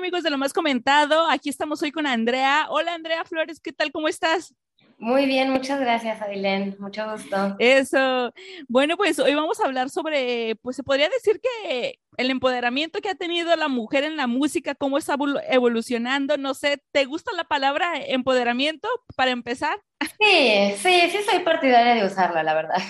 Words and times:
amigos 0.00 0.22
de 0.22 0.30
lo 0.30 0.38
más 0.38 0.54
comentado. 0.54 1.28
Aquí 1.28 1.50
estamos 1.50 1.82
hoy 1.82 1.92
con 1.92 2.06
Andrea. 2.06 2.68
Hola 2.70 2.94
Andrea 2.94 3.22
Flores, 3.26 3.60
¿qué 3.60 3.70
tal? 3.70 3.92
¿Cómo 3.92 4.08
estás? 4.08 4.54
Muy 4.96 5.26
bien, 5.26 5.50
muchas 5.50 5.78
gracias, 5.78 6.22
Adilén. 6.22 6.74
Mucho 6.78 7.10
gusto. 7.12 7.56
Eso. 7.58 8.32
Bueno, 8.66 8.96
pues 8.96 9.18
hoy 9.18 9.34
vamos 9.34 9.60
a 9.60 9.66
hablar 9.66 9.90
sobre, 9.90 10.56
pues 10.62 10.76
se 10.76 10.82
podría 10.82 11.10
decir 11.10 11.38
que 11.38 11.98
el 12.16 12.30
empoderamiento 12.30 13.02
que 13.02 13.10
ha 13.10 13.14
tenido 13.14 13.54
la 13.56 13.68
mujer 13.68 14.04
en 14.04 14.16
la 14.16 14.26
música, 14.26 14.74
cómo 14.74 14.96
está 14.96 15.18
evolucionando. 15.50 16.38
No 16.38 16.54
sé, 16.54 16.82
¿te 16.92 17.04
gusta 17.04 17.32
la 17.36 17.44
palabra 17.44 17.92
empoderamiento 17.98 18.88
para 19.16 19.32
empezar? 19.32 19.78
Sí, 20.18 20.72
sí, 20.78 21.10
sí 21.10 21.18
soy 21.30 21.40
partidaria 21.40 21.94
de 21.94 22.06
usarla, 22.06 22.42
la 22.42 22.54
verdad. 22.54 22.80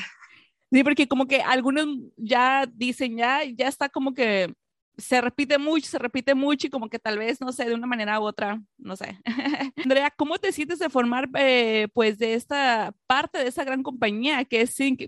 Sí, 0.73 0.85
porque 0.85 1.09
como 1.09 1.27
que 1.27 1.43
algunos 1.43 1.89
ya 2.17 2.67
dicen, 2.73 3.17
ya, 3.17 3.41
ya 3.43 3.67
está 3.67 3.89
como 3.89 4.15
que 4.15 4.55
se 4.97 5.21
repite 5.21 5.59
mucho, 5.59 5.89
se 5.89 5.99
repite 5.99 6.35
mucho 6.35 6.67
y 6.67 6.71
como 6.71 6.89
que 6.89 6.99
tal 6.99 7.19
vez, 7.19 7.41
no 7.41 7.53
sé, 7.53 7.65
de 7.65 7.75
una 7.75 7.87
manera 7.87 8.21
u 8.21 8.25
otra, 8.25 8.61
no 8.79 8.97
sé. 8.97 9.19
Andrea, 9.85 10.11
¿cómo 10.11 10.39
te 10.39 10.53
sientes 10.53 10.79
de 10.79 10.91
formar 10.91 11.29
eh, 11.39 11.89
pues 11.95 12.19
de 12.19 12.35
esta 12.35 12.95
parte 13.07 13.39
de 13.39 13.49
esa 13.49 13.65
gran 13.65 13.83
compañía 13.83 14.45
que 14.45 14.63
es 14.63 14.75
Sync 14.75 15.03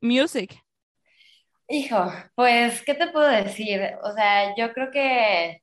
Music? 0.00 0.60
Hijo, 1.68 2.12
pues, 2.34 2.82
¿qué 2.82 2.94
te 2.94 3.06
puedo 3.08 3.28
decir? 3.28 3.80
O 4.02 4.10
sea, 4.12 4.56
yo 4.56 4.72
creo 4.72 4.90
que, 4.90 5.62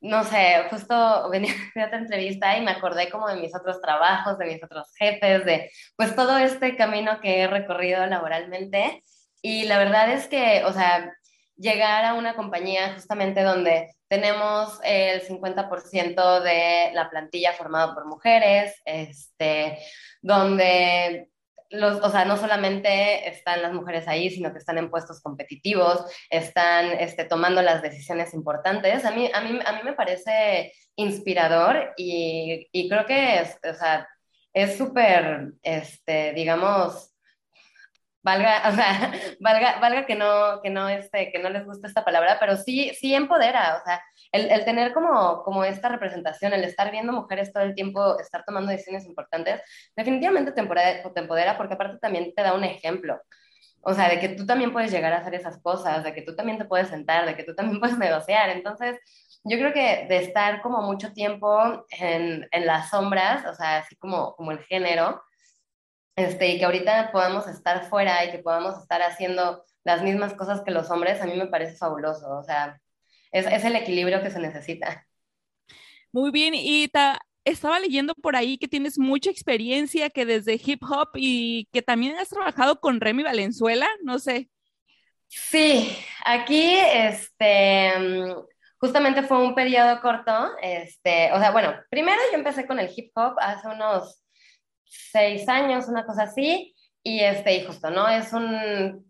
no 0.00 0.22
sé, 0.24 0.64
justo 0.70 0.94
venía 1.30 1.54
de 1.74 1.84
otra 1.84 1.98
entrevista 1.98 2.56
y 2.56 2.62
me 2.62 2.70
acordé 2.70 3.10
como 3.10 3.28
de 3.28 3.40
mis 3.40 3.54
otros 3.54 3.80
trabajos, 3.80 4.38
de 4.38 4.46
mis 4.46 4.62
otros 4.62 4.92
jefes, 4.96 5.44
de 5.44 5.70
pues 5.96 6.14
todo 6.14 6.38
este 6.38 6.76
camino 6.76 7.20
que 7.20 7.40
he 7.40 7.46
recorrido 7.48 8.06
laboralmente. 8.06 9.02
Y 9.42 9.64
la 9.64 9.78
verdad 9.78 10.12
es 10.12 10.28
que, 10.28 10.62
o 10.66 10.72
sea, 10.72 11.12
llegar 11.60 12.04
a 12.04 12.14
una 12.14 12.34
compañía 12.34 12.94
justamente 12.94 13.42
donde 13.42 13.94
tenemos 14.08 14.80
el 14.82 15.22
50% 15.22 16.40
de 16.40 16.90
la 16.94 17.10
plantilla 17.10 17.52
formada 17.52 17.94
por 17.94 18.06
mujeres, 18.06 18.80
este, 18.84 19.78
donde 20.22 21.28
los, 21.68 22.00
o 22.02 22.10
sea, 22.10 22.24
no 22.24 22.36
solamente 22.36 23.28
están 23.28 23.62
las 23.62 23.72
mujeres 23.72 24.08
ahí, 24.08 24.30
sino 24.30 24.52
que 24.52 24.58
están 24.58 24.78
en 24.78 24.90
puestos 24.90 25.20
competitivos, 25.20 26.04
están 26.30 26.86
este, 26.98 27.24
tomando 27.24 27.62
las 27.62 27.82
decisiones 27.82 28.34
importantes. 28.34 29.04
A 29.04 29.12
mí, 29.12 29.30
a 29.32 29.40
mí, 29.40 29.60
a 29.64 29.72
mí 29.72 29.78
me 29.84 29.92
parece 29.92 30.72
inspirador 30.96 31.92
y, 31.96 32.68
y 32.72 32.88
creo 32.88 33.06
que 33.06 33.40
es, 33.40 33.58
o 33.62 33.74
sea, 33.74 34.08
es 34.52 34.76
súper, 34.76 35.52
este, 35.62 36.32
digamos, 36.32 37.14
valga, 38.22 38.68
o 38.68 38.72
sea, 38.72 39.12
valga, 39.40 39.78
valga 39.80 40.06
que 40.06 40.14
no, 40.14 40.60
que 40.62 40.70
no, 40.70 40.88
este, 40.88 41.30
que 41.32 41.38
no 41.38 41.50
les 41.50 41.64
guste 41.64 41.86
esta 41.86 42.04
palabra, 42.04 42.36
pero 42.40 42.56
sí, 42.56 42.92
sí 42.94 43.14
empodera, 43.14 43.78
o 43.80 43.84
sea, 43.84 44.02
el, 44.32 44.50
el, 44.50 44.64
tener 44.64 44.92
como, 44.92 45.42
como 45.42 45.64
esta 45.64 45.88
representación, 45.88 46.52
el 46.52 46.64
estar 46.64 46.90
viendo 46.90 47.12
mujeres 47.12 47.52
todo 47.52 47.62
el 47.62 47.74
tiempo, 47.74 48.18
estar 48.18 48.44
tomando 48.44 48.70
decisiones 48.70 49.06
importantes, 49.06 49.60
definitivamente 49.96 50.52
te 50.52 50.60
empodera, 50.60 51.02
te 51.12 51.20
empodera 51.20 51.56
porque 51.56 51.74
aparte 51.74 51.98
también 51.98 52.32
te 52.34 52.42
da 52.42 52.54
un 52.54 52.64
ejemplo. 52.64 53.20
O 53.82 53.94
sea, 53.94 54.10
de 54.10 54.20
que 54.20 54.28
tú 54.30 54.44
también 54.44 54.72
puedes 54.72 54.90
llegar 54.90 55.12
a 55.12 55.18
hacer 55.18 55.34
esas 55.34 55.58
cosas, 55.62 56.04
de 56.04 56.12
que 56.12 56.22
tú 56.22 56.36
también 56.36 56.58
te 56.58 56.66
puedes 56.66 56.88
sentar, 56.88 57.24
de 57.26 57.34
que 57.34 57.44
tú 57.44 57.54
también 57.54 57.80
puedes 57.80 57.98
negociar. 57.98 58.50
Entonces, 58.50 58.98
yo 59.44 59.58
creo 59.58 59.72
que 59.72 60.06
de 60.08 60.18
estar 60.18 60.60
como 60.60 60.82
mucho 60.82 61.12
tiempo 61.14 61.86
en, 61.90 62.46
en 62.50 62.66
las 62.66 62.90
sombras, 62.90 63.46
o 63.46 63.54
sea, 63.54 63.78
así 63.78 63.96
como, 63.96 64.34
como 64.36 64.52
el 64.52 64.58
género, 64.64 65.22
este, 66.20 66.48
y 66.48 66.58
que 66.58 66.64
ahorita 66.64 67.10
podamos 67.12 67.46
estar 67.48 67.88
fuera 67.88 68.24
y 68.24 68.30
que 68.30 68.38
podamos 68.38 68.80
estar 68.80 69.02
haciendo 69.02 69.64
las 69.84 70.02
mismas 70.02 70.34
cosas 70.34 70.62
que 70.62 70.70
los 70.70 70.90
hombres, 70.90 71.20
a 71.20 71.26
mí 71.26 71.34
me 71.36 71.46
parece 71.46 71.76
fabuloso. 71.76 72.28
O 72.30 72.42
sea, 72.42 72.80
es, 73.32 73.46
es 73.46 73.64
el 73.64 73.76
equilibrio 73.76 74.22
que 74.22 74.30
se 74.30 74.40
necesita. 74.40 75.06
Muy 76.12 76.30
bien, 76.30 76.54
y 76.54 76.90
estaba 77.44 77.78
leyendo 77.78 78.14
por 78.14 78.36
ahí 78.36 78.58
que 78.58 78.68
tienes 78.68 78.98
mucha 78.98 79.30
experiencia, 79.30 80.10
que 80.10 80.26
desde 80.26 80.60
hip 80.64 80.82
hop 80.82 81.10
y 81.14 81.68
que 81.72 81.82
también 81.82 82.16
has 82.16 82.28
trabajado 82.28 82.80
con 82.80 83.00
Remy 83.00 83.22
Valenzuela, 83.22 83.88
no 84.02 84.18
sé. 84.18 84.50
Sí, 85.28 85.96
aquí, 86.24 86.76
este, 86.76 87.92
justamente 88.78 89.22
fue 89.22 89.38
un 89.38 89.54
periodo 89.54 90.00
corto, 90.00 90.50
este, 90.60 91.32
o 91.32 91.38
sea, 91.38 91.52
bueno, 91.52 91.74
primero 91.88 92.18
yo 92.32 92.38
empecé 92.38 92.66
con 92.66 92.80
el 92.80 92.90
hip 92.94 93.12
hop 93.14 93.34
hace 93.38 93.68
unos 93.68 94.24
seis 94.90 95.48
años, 95.48 95.88
una 95.88 96.04
cosa 96.04 96.24
así, 96.24 96.74
y 97.02 97.20
este, 97.20 97.56
y 97.56 97.64
justo, 97.64 97.90
¿no? 97.90 98.08
Es 98.08 98.32
un 98.32 99.06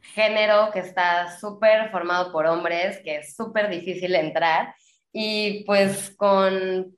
género 0.00 0.70
que 0.72 0.80
está 0.80 1.38
súper 1.38 1.90
formado 1.90 2.32
por 2.32 2.46
hombres, 2.46 2.98
que 3.02 3.16
es 3.16 3.34
súper 3.34 3.68
difícil 3.68 4.14
entrar, 4.14 4.74
y 5.12 5.64
pues 5.64 6.10
con 6.16 6.96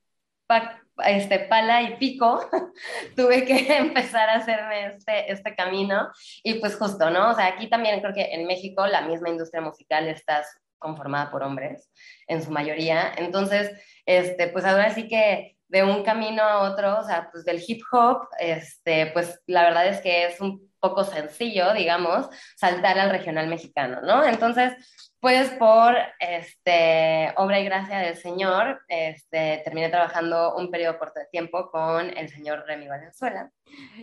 este, 1.04 1.38
pala 1.40 1.82
y 1.82 1.96
pico 1.96 2.40
tuve 3.16 3.44
que 3.44 3.76
empezar 3.76 4.28
a 4.28 4.36
hacerme 4.36 4.86
este, 4.86 5.30
este 5.32 5.54
camino, 5.54 6.10
y 6.42 6.54
pues 6.54 6.76
justo, 6.76 7.10
¿no? 7.10 7.30
O 7.30 7.34
sea, 7.34 7.46
aquí 7.46 7.68
también 7.68 8.00
creo 8.00 8.14
que 8.14 8.34
en 8.34 8.46
México 8.46 8.86
la 8.86 9.02
misma 9.02 9.28
industria 9.28 9.60
musical 9.60 10.08
está 10.08 10.42
conformada 10.78 11.30
por 11.30 11.42
hombres, 11.42 11.90
en 12.26 12.42
su 12.42 12.50
mayoría, 12.50 13.12
entonces, 13.16 13.70
este, 14.06 14.48
pues 14.48 14.64
ahora 14.64 14.94
sí 14.94 15.08
que 15.08 15.57
de 15.68 15.82
un 15.84 16.02
camino 16.02 16.42
a 16.42 16.60
otro, 16.70 16.98
o 16.98 17.04
sea, 17.04 17.28
pues 17.30 17.44
del 17.44 17.62
hip 17.66 17.82
hop, 17.92 18.28
este, 18.38 19.06
pues 19.12 19.40
la 19.46 19.62
verdad 19.62 19.86
es 19.86 20.00
que 20.00 20.26
es 20.26 20.40
un 20.40 20.68
poco 20.80 21.04
sencillo, 21.04 21.72
digamos, 21.74 22.28
saltar 22.56 22.98
al 22.98 23.10
regional 23.10 23.48
mexicano, 23.48 24.00
¿no? 24.00 24.24
Entonces, 24.24 24.72
pues 25.20 25.50
por 25.50 25.96
este, 26.20 27.32
obra 27.36 27.60
y 27.60 27.64
gracia 27.64 27.98
del 27.98 28.16
Señor, 28.16 28.80
este, 28.88 29.60
terminé 29.64 29.88
trabajando 29.88 30.54
un 30.54 30.70
periodo 30.70 30.98
corto 30.98 31.20
de 31.20 31.26
tiempo 31.26 31.70
con 31.70 32.16
el 32.16 32.28
señor 32.28 32.64
Remy 32.66 32.86
Valenzuela. 32.86 33.50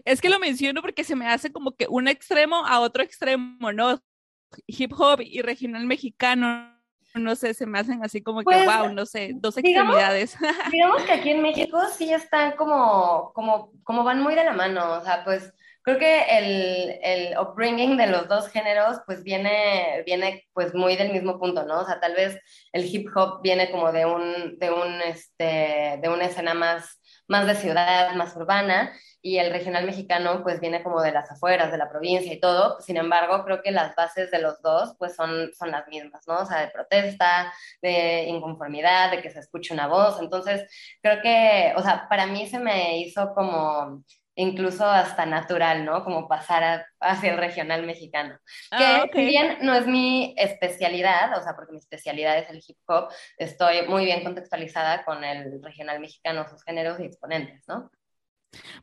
Es 0.03 0.21
que 0.21 0.29
lo 0.29 0.39
menciono 0.39 0.81
porque 0.81 1.03
se 1.03 1.15
me 1.15 1.27
hace 1.27 1.51
como 1.51 1.71
que 1.71 1.87
un 1.89 2.07
extremo 2.07 2.65
a 2.65 2.79
otro 2.81 3.01
extremo, 3.01 3.71
¿no? 3.71 4.01
Hip 4.67 4.91
hop 4.97 5.21
y 5.21 5.41
regional 5.41 5.85
mexicano, 5.85 6.74
no 7.15 7.35
sé, 7.35 7.53
se 7.53 7.65
me 7.65 7.79
hacen 7.79 8.03
así 8.03 8.21
como 8.21 8.43
que, 8.43 8.65
wow, 8.65 8.79
pues, 8.79 8.93
no 8.93 9.05
sé, 9.05 9.31
dos 9.35 9.57
extremidades. 9.57 10.37
Digamos, 10.71 11.01
que 11.03 11.13
aquí 11.13 11.31
en 11.31 11.41
México 11.41 11.79
sí 11.97 12.13
están 12.13 12.53
como, 12.53 13.31
como, 13.33 13.71
como 13.83 14.03
van 14.03 14.21
muy 14.21 14.35
de 14.35 14.43
la 14.43 14.53
mano, 14.53 14.93
o 14.93 15.03
sea, 15.03 15.23
pues 15.23 15.53
creo 15.85 15.99
que 15.99 16.23
el, 16.29 16.99
el 17.03 17.37
upbringing 17.37 17.95
de 17.95 18.07
los 18.07 18.27
dos 18.27 18.49
géneros 18.49 18.97
pues 19.05 19.23
viene, 19.23 20.01
viene 20.03 20.47
pues 20.51 20.73
muy 20.73 20.95
del 20.95 21.11
mismo 21.13 21.39
punto, 21.39 21.63
¿no? 21.63 21.81
O 21.81 21.85
sea, 21.85 21.99
tal 21.99 22.15
vez 22.15 22.39
el 22.73 22.85
hip 22.85 23.07
hop 23.15 23.41
viene 23.43 23.69
como 23.69 23.91
de 23.91 24.05
un, 24.05 24.57
de 24.57 24.71
un, 24.71 25.01
este, 25.01 25.99
de 26.01 26.09
una 26.09 26.25
escena 26.25 26.55
más, 26.55 26.99
más 27.27 27.47
de 27.47 27.55
ciudad, 27.55 28.13
más 28.15 28.35
urbana, 28.35 28.91
y 29.21 29.39
el 29.39 29.51
regional 29.51 29.85
mexicano 29.87 30.43
pues 30.43 30.59
viene 30.59 30.83
como 30.83 31.01
de 31.01 31.11
las 31.11 31.31
afueras, 31.31 31.71
de 31.71 31.79
la 31.79 31.89
provincia 31.89 32.31
y 32.31 32.39
todo. 32.39 32.79
Sin 32.79 32.95
embargo, 32.97 33.43
creo 33.43 33.63
que 33.63 33.71
las 33.71 33.95
bases 33.95 34.29
de 34.29 34.39
los 34.39 34.61
dos 34.61 34.95
pues 34.99 35.15
son, 35.15 35.51
son 35.57 35.71
las 35.71 35.87
mismas, 35.87 36.27
¿no? 36.27 36.41
O 36.41 36.45
sea, 36.45 36.61
de 36.61 36.67
protesta, 36.67 37.51
de 37.81 38.25
inconformidad, 38.25 39.09
de 39.09 39.23
que 39.23 39.31
se 39.31 39.39
escuche 39.39 39.73
una 39.73 39.87
voz. 39.87 40.19
Entonces, 40.21 40.69
creo 41.01 41.23
que, 41.23 41.73
o 41.75 41.81
sea, 41.81 42.07
para 42.07 42.27
mí 42.27 42.45
se 42.47 42.59
me 42.59 42.99
hizo 42.99 43.33
como 43.33 44.03
incluso 44.35 44.85
hasta 44.85 45.25
natural, 45.25 45.85
¿no? 45.85 46.03
Como 46.03 46.27
pasar 46.27 46.85
hacia 46.99 47.31
el 47.31 47.37
regional 47.37 47.85
mexicano. 47.85 48.37
Ah, 48.71 49.05
que 49.11 49.25
bien 49.25 49.57
no 49.61 49.73
es 49.73 49.87
mi 49.87 50.35
especialidad, 50.37 51.37
o 51.37 51.41
sea, 51.41 51.55
porque 51.55 51.71
mi 51.71 51.79
especialidad 51.79 52.37
es 52.37 52.49
el 52.49 52.61
hip 52.65 52.77
hop, 52.87 53.09
estoy 53.37 53.87
muy 53.87 54.05
bien 54.05 54.23
contextualizada 54.23 55.03
con 55.05 55.23
el 55.23 55.61
regional 55.63 55.99
mexicano, 55.99 56.47
sus 56.47 56.63
géneros 56.63 56.99
y 56.99 57.03
exponentes, 57.03 57.63
¿no? 57.67 57.89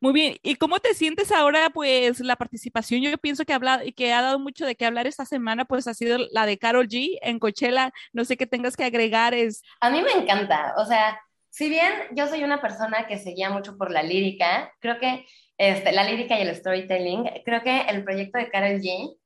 Muy 0.00 0.12
bien, 0.12 0.36
¿y 0.42 0.56
cómo 0.56 0.80
te 0.80 0.94
sientes 0.94 1.32
ahora? 1.32 1.70
Pues 1.70 2.20
la 2.20 2.36
participación, 2.36 3.00
yo 3.00 3.16
pienso 3.18 3.44
que, 3.44 3.52
habla, 3.52 3.82
que 3.96 4.12
ha 4.12 4.20
dado 4.20 4.38
mucho 4.38 4.66
de 4.66 4.76
qué 4.76 4.84
hablar 4.84 5.06
esta 5.06 5.24
semana, 5.24 5.64
pues 5.64 5.86
ha 5.86 5.94
sido 5.94 6.18
la 6.30 6.46
de 6.46 6.58
Carol 6.58 6.88
G 6.88 7.18
en 7.22 7.38
Coachella, 7.38 7.92
no 8.12 8.24
sé 8.24 8.36
qué 8.36 8.46
tengas 8.46 8.76
que 8.76 8.84
agregar. 8.84 9.32
Es... 9.32 9.62
A 9.80 9.90
mí 9.90 10.02
me 10.02 10.12
encanta, 10.12 10.74
o 10.76 10.84
sea, 10.84 11.18
si 11.52 11.68
bien 11.68 11.92
yo 12.12 12.26
soy 12.28 12.44
una 12.44 12.62
persona 12.62 13.06
que 13.06 13.18
seguía 13.18 13.50
mucho 13.50 13.76
por 13.76 13.90
la 13.90 14.02
lírica, 14.02 14.72
creo 14.80 14.98
que 14.98 15.26
este, 15.58 15.92
la 15.92 16.04
lírica 16.04 16.38
y 16.38 16.42
el 16.42 16.54
storytelling, 16.54 17.30
creo 17.44 17.62
que 17.62 17.82
el 17.82 18.04
proyecto 18.04 18.38
de 18.38 18.50
Carol 18.50 18.80
G, 18.80 19.16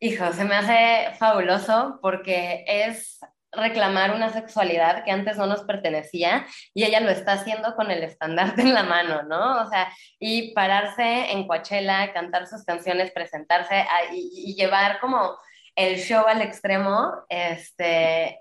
hijo, 0.00 0.32
se 0.32 0.44
me 0.44 0.54
hace 0.54 1.14
fabuloso 1.16 1.98
porque 2.02 2.64
es 2.66 3.20
reclamar 3.52 4.14
una 4.14 4.30
sexualidad 4.32 5.04
que 5.04 5.10
antes 5.10 5.36
no 5.36 5.46
nos 5.46 5.62
pertenecía 5.64 6.46
y 6.72 6.84
ella 6.84 7.00
lo 7.00 7.10
está 7.10 7.32
haciendo 7.32 7.76
con 7.76 7.90
el 7.90 8.02
estandarte 8.02 8.62
en 8.62 8.72
la 8.72 8.82
mano, 8.82 9.22
¿no? 9.24 9.62
O 9.62 9.68
sea, 9.68 9.92
y 10.18 10.52
pararse 10.54 11.32
en 11.32 11.46
Coachella, 11.46 12.12
cantar 12.12 12.46
sus 12.46 12.64
canciones, 12.64 13.12
presentarse 13.12 13.86
y, 14.12 14.54
llevar 14.54 15.00
como 15.00 15.36
el 15.76 15.98
show 15.98 16.26
al 16.26 16.42
extremo, 16.42 17.12
este, 17.28 18.40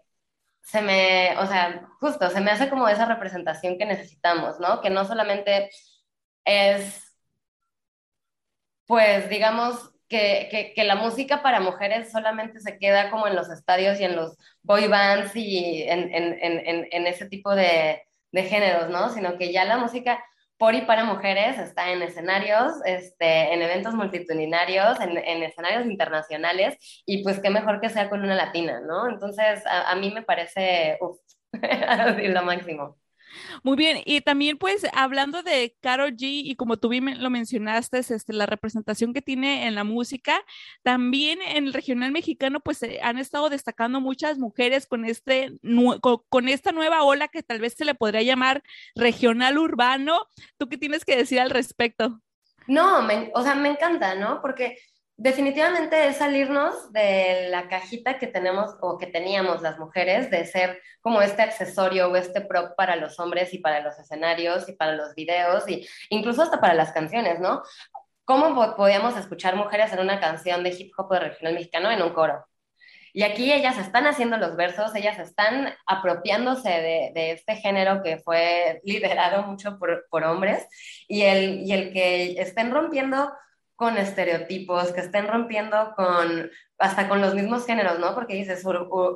se 0.64 0.82
me, 0.82 1.36
o 1.38 1.46
sea, 1.46 1.90
justo, 2.00 2.30
se 2.30 2.42
me 2.42 2.52
hace 2.52 2.70
como 2.70 2.88
esa 2.88 3.06
representación 3.06 3.78
que 3.78 3.86
necesitamos, 3.86 4.60
¿no? 4.60 4.82
Que 4.82 4.90
no 4.90 5.06
solamente 5.06 5.70
es, 6.46 7.16
pues, 8.86 9.30
digamos, 9.30 9.92
que, 10.12 10.74
que, 10.76 10.84
la 10.84 10.96
música 10.96 11.42
para 11.42 11.62
mujeres 11.62 12.12
solamente 12.12 12.60
se 12.60 12.78
queda 12.78 13.10
como 13.10 13.28
en 13.28 13.36
los 13.36 13.50
estadios 13.50 14.00
y 14.00 14.04
en 14.04 14.16
los 14.18 14.38
boy 14.62 14.88
bands 14.90 15.36
y 15.36 15.84
en, 15.84 16.14
en, 16.14 16.38
en, 16.42 16.88
en 16.92 17.08
ese 17.08 17.28
tipo 17.30 17.56
de, 17.56 18.04
de, 18.32 18.44
géneros, 18.44 18.90
¿no? 18.90 19.10
Sino 19.10 19.38
que 19.38 19.54
ya 19.54 19.64
la 19.64 19.78
música 19.78 20.22
por 20.58 20.76
y 20.76 20.82
para 20.82 21.06
mujeres 21.06 21.58
está 21.58 21.92
en 21.92 22.02
escenarios, 22.04 22.74
este, 22.86 23.54
en 23.54 23.62
eventos 23.64 23.96
multitudinarios, 23.96 25.00
en, 25.00 25.18
escenarios 25.44 25.86
internacionales, 25.88 26.78
y 27.06 27.24
pues 27.24 27.40
qué 27.40 27.50
mejor 27.50 27.82
que 27.82 27.90
sea 27.90 28.10
con 28.10 28.22
una 28.22 28.36
latina, 28.36 28.82
¿no? 28.82 29.10
Entonces, 29.10 29.66
a, 29.66 29.90
a 29.92 29.96
mí 29.96 30.12
me 30.12 30.24
parece, 30.24 30.98
uff, 31.02 31.18
lo 32.34 32.44
máximo. 32.44 33.01
Muy 33.64 33.78
bien, 33.78 34.02
y 34.06 34.22
también 34.22 34.58
pues 34.58 34.86
hablando 34.94 35.44
de 35.44 35.76
Karol 35.82 36.16
G 36.16 36.20
y 36.22 36.56
como 36.56 36.78
tú 36.78 36.90
bien 36.90 37.22
lo 37.22 37.30
mencionaste, 37.30 38.00
este, 38.00 38.34
la 38.34 38.46
representación 38.46 39.14
que 39.14 39.22
tiene 39.22 39.68
en 39.68 39.76
la 39.76 39.84
música, 39.84 40.44
también 40.84 41.40
en 41.42 41.68
el 41.68 41.74
regional 41.74 42.12
mexicano 42.12 42.60
pues 42.60 42.82
han 43.02 43.18
estado 43.18 43.50
destacando 43.50 44.02
muchas 44.02 44.38
mujeres 44.38 44.88
con, 44.88 45.06
este, 45.06 45.54
con, 46.30 46.50
esta 46.50 46.72
nueva 46.72 47.04
ola 47.04 47.28
que 47.28 47.44
tal 47.44 47.60
vez 47.60 47.76
se 47.78 47.86
le 47.86 47.96
podría 47.96 48.22
llamar 48.22 48.64
regional 48.96 49.58
urbano. 49.58 50.20
¿Tú 50.58 50.68
qué 50.68 50.78
tienes 50.78 51.06
que 51.06 51.16
decir 51.16 51.40
al 51.40 51.50
respecto? 51.50 52.22
No, 52.68 53.08
o 53.34 53.44
sea, 53.44 53.56
me 53.56 53.70
encanta, 53.70 54.16
¿no? 54.16 54.42
Porque 54.42 54.78
definitivamente 55.22 56.08
es 56.08 56.18
salirnos 56.18 56.92
de 56.92 57.48
la 57.50 57.68
cajita 57.70 58.18
que 58.18 58.26
tenemos 58.26 58.76
o 58.82 58.98
que 58.98 59.06
teníamos 59.06 59.62
las 59.62 59.78
mujeres 59.78 60.32
de 60.32 60.48
ser 60.48 60.82
como 61.00 61.22
este 61.22 61.44
accesorio 61.44 62.10
o 62.10 62.16
este 62.16 62.42
prop 62.42 62.76
para 62.76 62.96
los 62.96 63.20
hombres 63.20 63.54
y 63.54 63.60
para 63.60 63.82
los 63.82 64.00
escenarios 64.00 64.68
y 64.68 64.74
para 64.74 64.96
los 64.96 65.14
videos 65.14 65.70
y 65.70 65.88
incluso 66.10 66.42
hasta 66.42 66.60
para 66.60 66.74
las 66.74 66.92
canciones, 66.92 67.40
¿no? 67.40 67.62
¿Cómo 68.26 68.76
podíamos 68.76 69.16
escuchar 69.16 69.56
mujeres 69.56 69.94
en 69.94 70.00
una 70.00 70.20
canción 70.20 70.64
de 70.64 70.72
hip 70.72 70.92
hop 70.98 71.12
de 71.12 71.20
regional 71.20 71.54
mexicano 71.54 71.92
en 71.92 72.02
un 72.02 72.14
coro? 72.14 72.44
Y 73.14 73.22
aquí 73.22 73.54
ellas 73.54 73.78
están 73.78 74.08
haciendo 74.08 74.38
los 74.38 74.56
versos, 74.56 74.96
ellas 74.96 75.20
están 75.20 75.72
apropiándose 75.86 76.70
de, 76.70 77.32
este 77.32 77.58
género 77.58 78.02
que 78.02 78.18
fue 78.18 78.82
liderado 78.86 79.44
mucho 79.44 79.78
por, 79.78 80.08
por 80.10 80.24
hombres 80.24 80.68
y 81.08 81.24
el, 81.24 81.60
y 81.62 81.74
el 81.74 81.94
que 81.94 82.42
estén 82.42 82.72
rompiendo 82.72 83.32
con 83.82 83.98
estereotipos, 83.98 84.94
que 84.94 85.02
estén 85.02 85.28
rompiendo 85.28 85.96
con, 85.96 86.52
hasta 86.78 87.10
con 87.10 87.20
los 87.20 87.34
mismos 87.34 87.66
géneros, 87.66 87.98
¿no? 87.98 88.14
Porque 88.14 88.36
dices 88.36 88.64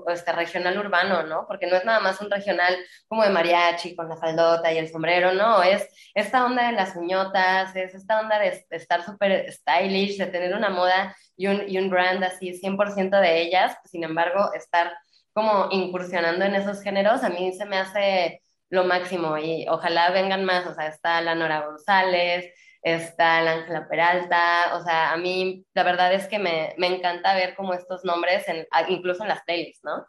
este 0.08 0.32
regional 0.32 0.80
urbano, 0.80 1.22
¿no? 1.22 1.46
Porque 1.48 1.68
no 1.68 1.76
es 1.76 1.86
nada 1.86 2.00
más 2.00 2.20
un 2.20 2.32
regional 2.32 2.76
como 3.08 3.22
de 3.22 3.30
mariachi 3.30 3.96
con 3.96 4.10
la 4.10 4.18
faldota 4.18 4.74
y 4.74 4.80
el 4.80 4.90
sombrero, 4.90 5.34
no, 5.34 5.62
es 5.62 5.88
esta 6.16 6.44
onda 6.44 6.66
de 6.66 6.72
las 6.72 6.96
uñotas, 6.96 7.76
es 7.76 7.94
esta 7.94 8.20
onda 8.20 8.40
de, 8.40 8.66
estar 8.72 9.06
súper 9.06 9.54
stylish, 9.54 10.18
de 10.18 10.26
tener 10.26 10.56
una 10.56 10.72
moda 10.72 11.16
y 11.38 11.46
un, 11.46 11.70
y 11.70 11.78
un 11.78 11.92
brand 11.92 12.24
así 12.24 12.60
100% 12.60 13.20
de 13.20 13.42
ellas, 13.44 13.78
sin 13.86 14.04
embargo, 14.04 14.52
estar 14.56 14.92
como 15.32 15.68
incursionando 15.70 16.44
en 16.44 16.56
esos 16.56 16.82
géneros, 16.82 17.24
a 17.24 17.30
mí 17.30 17.54
se 17.54 17.66
me 17.66 17.78
hace 17.78 18.42
lo 18.70 18.84
máximo 18.84 19.38
y 19.38 19.68
ojalá 19.70 20.10
vengan 20.10 20.44
más, 20.44 20.66
o 20.66 20.74
sea, 20.74 20.88
está 20.88 21.22
la 21.22 21.36
Nora 21.36 21.68
González, 21.68 22.52
está 22.86 23.42
el 23.42 23.48
Ángela 23.48 23.88
Peralta, 23.88 24.76
o 24.76 24.84
sea, 24.84 25.12
a 25.12 25.18
mí 25.18 25.66
la 25.74 25.82
verdad 25.82 26.14
es 26.14 26.28
que 26.28 26.38
me, 26.38 26.76
me 26.78 26.86
encanta 26.86 27.34
ver 27.34 27.56
como 27.56 27.74
estos 27.74 28.06
nombres, 28.06 28.48
en, 28.48 28.68
incluso 28.90 29.24
en 29.24 29.30
las 29.30 29.42
playlists, 29.42 29.84
¿no? 29.84 30.06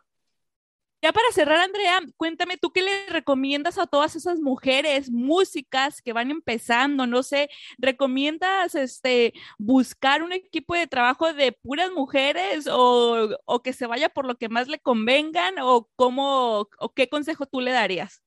Ya 1.00 1.12
para 1.12 1.30
cerrar, 1.32 1.58
Andrea, 1.58 2.00
cuéntame 2.18 2.58
tú 2.58 2.72
qué 2.72 2.82
le 2.82 3.06
recomiendas 3.06 3.78
a 3.78 3.86
todas 3.86 4.14
esas 4.14 4.40
mujeres 4.40 5.10
músicas 5.10 6.02
que 6.02 6.12
van 6.12 6.30
empezando, 6.30 7.06
no 7.06 7.22
sé, 7.22 7.48
¿recomiendas 7.78 8.74
este 8.74 9.32
buscar 9.56 10.22
un 10.22 10.32
equipo 10.32 10.74
de 10.74 10.86
trabajo 10.86 11.32
de 11.32 11.52
puras 11.52 11.90
mujeres 11.92 12.66
o, 12.70 13.28
o 13.46 13.62
que 13.62 13.72
se 13.72 13.86
vaya 13.86 14.10
por 14.10 14.26
lo 14.26 14.36
que 14.36 14.50
más 14.50 14.68
le 14.68 14.80
convengan 14.80 15.54
o 15.60 15.88
cómo 15.96 16.68
o 16.78 16.92
qué 16.94 17.08
consejo 17.08 17.46
tú 17.46 17.62
le 17.62 17.72
darías? 17.72 18.22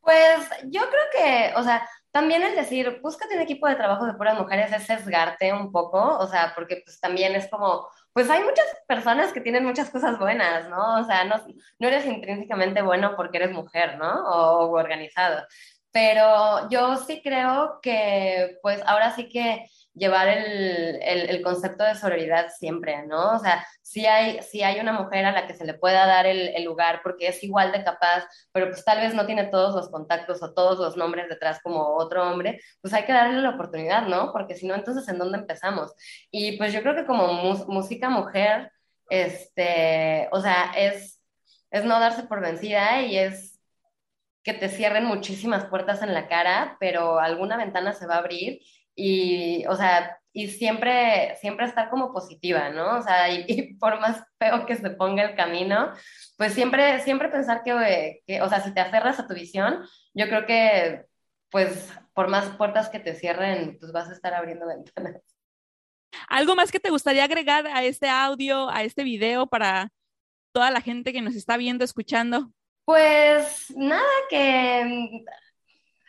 Pues 0.00 0.48
yo 0.64 0.80
creo 0.80 1.04
que, 1.12 1.52
o 1.56 1.62
sea, 1.62 1.88
también 2.12 2.42
es 2.42 2.54
decir, 2.54 3.00
búscate 3.02 3.34
un 3.34 3.40
equipo 3.40 3.66
de 3.66 3.74
trabajo 3.74 4.06
de 4.06 4.14
puras 4.14 4.38
mujeres, 4.38 4.72
es 4.72 4.84
sesgarte 4.84 5.52
un 5.52 5.72
poco, 5.72 6.18
o 6.18 6.26
sea, 6.28 6.52
porque 6.54 6.82
pues 6.84 7.00
también 7.00 7.34
es 7.34 7.48
como, 7.48 7.88
pues 8.12 8.28
hay 8.30 8.42
muchas 8.44 8.66
personas 8.86 9.32
que 9.32 9.40
tienen 9.40 9.64
muchas 9.64 9.90
cosas 9.90 10.18
buenas, 10.18 10.68
¿no? 10.68 11.00
O 11.00 11.04
sea, 11.04 11.24
no, 11.24 11.36
no 11.78 11.88
eres 11.88 12.04
intrínsecamente 12.06 12.82
bueno 12.82 13.14
porque 13.16 13.38
eres 13.38 13.52
mujer, 13.52 13.96
¿no? 13.98 14.12
O, 14.26 14.66
o 14.66 14.78
organizado. 14.78 15.42
Pero 15.90 16.68
yo 16.70 16.96
sí 16.96 17.20
creo 17.22 17.80
que, 17.82 18.58
pues 18.62 18.82
ahora 18.86 19.14
sí 19.14 19.28
que 19.28 19.66
llevar 19.94 20.28
el, 20.28 20.98
el, 21.02 21.42
concepto 21.42 21.84
de 21.84 21.94
sororidad 21.94 22.48
siempre, 22.58 23.06
¿no? 23.06 23.36
O 23.36 23.38
sea, 23.38 23.66
si 23.82 24.06
hay, 24.06 24.40
si 24.42 24.62
hay 24.62 24.80
una 24.80 24.92
mujer 24.92 25.26
a 25.26 25.32
la 25.32 25.46
que 25.46 25.54
se 25.54 25.66
le 25.66 25.74
pueda 25.74 26.06
dar 26.06 26.26
el, 26.26 26.48
el, 26.48 26.64
lugar 26.64 27.00
porque 27.02 27.28
es 27.28 27.44
igual 27.44 27.72
de 27.72 27.84
capaz, 27.84 28.24
pero 28.52 28.68
pues 28.68 28.84
tal 28.84 29.00
vez 29.00 29.14
no 29.14 29.26
tiene 29.26 29.44
todos 29.44 29.74
los 29.74 29.90
contactos 29.90 30.42
o 30.42 30.54
todos 30.54 30.78
los 30.78 30.96
nombres 30.96 31.28
detrás 31.28 31.60
como 31.62 31.96
otro 31.96 32.28
hombre, 32.28 32.60
pues 32.80 32.94
hay 32.94 33.04
que 33.04 33.12
darle 33.12 33.42
la 33.42 33.50
oportunidad, 33.50 34.06
¿no? 34.06 34.32
Porque 34.32 34.54
si 34.54 34.66
no, 34.66 34.74
entonces, 34.74 35.06
¿en 35.08 35.18
dónde 35.18 35.38
empezamos? 35.38 35.92
Y 36.30 36.56
pues 36.56 36.72
yo 36.72 36.82
creo 36.82 36.94
que 36.94 37.06
como 37.06 37.28
música 37.68 38.08
mujer, 38.08 38.72
este, 39.10 40.28
o 40.32 40.40
sea, 40.40 40.72
es, 40.76 41.20
es 41.70 41.84
no 41.84 42.00
darse 42.00 42.22
por 42.22 42.40
vencida 42.40 43.02
y 43.02 43.18
es 43.18 43.60
que 44.42 44.54
te 44.54 44.68
cierren 44.68 45.04
muchísimas 45.04 45.66
puertas 45.66 46.02
en 46.02 46.14
la 46.14 46.28
cara, 46.28 46.76
pero 46.80 47.20
alguna 47.20 47.56
ventana 47.56 47.92
se 47.92 48.06
va 48.06 48.16
a 48.16 48.18
abrir 48.18 48.60
y, 48.94 49.64
o 49.66 49.76
sea, 49.76 50.18
y 50.32 50.48
siempre, 50.48 51.36
siempre 51.40 51.66
estar 51.66 51.90
como 51.90 52.12
positiva, 52.12 52.70
¿no? 52.70 52.98
O 52.98 53.02
sea, 53.02 53.30
y, 53.30 53.74
por 53.74 54.00
más 54.00 54.24
feo 54.38 54.66
que 54.66 54.76
se 54.76 54.90
ponga 54.90 55.22
el 55.22 55.36
camino, 55.36 55.92
pues 56.36 56.54
siempre, 56.54 57.00
siempre 57.00 57.28
pensar 57.28 57.62
que, 57.62 58.22
que, 58.26 58.40
o 58.40 58.48
sea, 58.48 58.60
si 58.60 58.72
te 58.72 58.80
aferras 58.80 59.18
a 59.20 59.26
tu 59.26 59.34
visión, 59.34 59.84
yo 60.14 60.26
creo 60.28 60.46
que, 60.46 61.04
pues, 61.50 61.92
por 62.14 62.28
más 62.28 62.56
puertas 62.56 62.88
que 62.88 63.00
te 63.00 63.14
cierren, 63.14 63.76
pues 63.78 63.92
vas 63.92 64.08
a 64.08 64.12
estar 64.12 64.34
abriendo 64.34 64.66
ventanas. 64.94 65.22
¿Algo 66.28 66.54
más 66.56 66.70
que 66.70 66.80
te 66.80 66.90
gustaría 66.90 67.24
agregar 67.24 67.66
a 67.66 67.82
este 67.84 68.08
audio, 68.08 68.68
a 68.70 68.82
este 68.82 69.04
video 69.04 69.46
para 69.46 69.90
toda 70.52 70.70
la 70.70 70.80
gente 70.80 71.12
que 71.12 71.22
nos 71.22 71.34
está 71.34 71.56
viendo, 71.56 71.84
escuchando? 71.84 72.52
Pues 72.84 73.70
nada, 73.76 74.02
que 74.28 75.24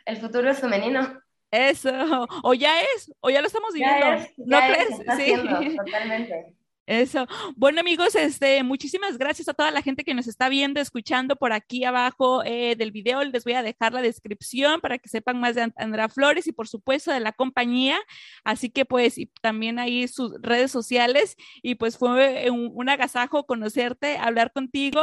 el 0.04 0.16
futuro 0.18 0.50
es 0.50 0.60
femenino. 0.60 1.23
Eso, 1.54 2.26
o 2.42 2.52
ya 2.54 2.80
es, 2.80 3.12
o 3.20 3.30
ya 3.30 3.40
lo 3.40 3.46
estamos 3.46 3.72
viviendo. 3.72 4.06
¿No 4.38 4.58
crees? 4.58 4.88
sí, 5.16 5.76
totalmente. 5.76 6.56
Eso. 6.86 7.26
Bueno, 7.56 7.80
amigos, 7.80 8.14
este, 8.14 8.62
muchísimas 8.62 9.16
gracias 9.16 9.48
a 9.48 9.54
toda 9.54 9.70
la 9.70 9.80
gente 9.80 10.04
que 10.04 10.12
nos 10.12 10.26
está 10.26 10.50
viendo, 10.50 10.80
escuchando 10.80 11.36
por 11.36 11.52
aquí 11.52 11.84
abajo 11.84 12.42
eh, 12.44 12.74
del 12.76 12.90
video. 12.90 13.24
Les 13.24 13.44
voy 13.44 13.54
a 13.54 13.62
dejar 13.62 13.94
la 13.94 14.02
descripción 14.02 14.80
para 14.80 14.98
que 14.98 15.08
sepan 15.08 15.40
más 15.40 15.54
de 15.54 15.72
Andrea 15.76 16.08
Flores 16.10 16.46
y 16.46 16.52
por 16.52 16.68
supuesto 16.68 17.10
de 17.10 17.20
la 17.20 17.32
compañía. 17.32 17.98
Así 18.42 18.68
que 18.68 18.84
pues 18.84 19.16
y 19.16 19.26
también 19.40 19.78
ahí 19.78 20.08
sus 20.08 20.34
redes 20.42 20.72
sociales 20.72 21.36
y 21.62 21.76
pues 21.76 21.96
fue 21.96 22.50
un, 22.50 22.70
un 22.74 22.88
agasajo 22.90 23.46
conocerte, 23.46 24.18
hablar 24.18 24.52
contigo. 24.52 25.00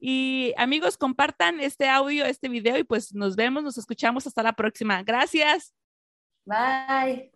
Y 0.00 0.54
amigos, 0.56 0.96
compartan 0.96 1.60
este 1.60 1.88
audio, 1.88 2.24
este 2.24 2.48
video 2.48 2.78
y 2.78 2.84
pues 2.84 3.14
nos 3.14 3.36
vemos, 3.36 3.62
nos 3.62 3.78
escuchamos 3.78 4.26
hasta 4.26 4.42
la 4.42 4.54
próxima. 4.54 5.02
Gracias. 5.04 5.74
Bye. 6.46 7.30